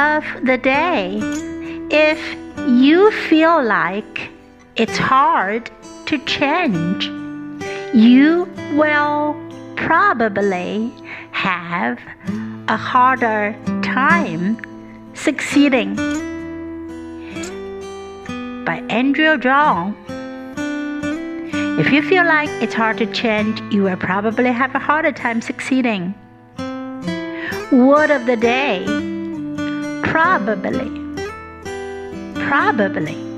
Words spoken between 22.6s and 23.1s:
it's hard to